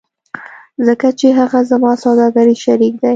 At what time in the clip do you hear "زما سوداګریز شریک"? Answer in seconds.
1.71-2.93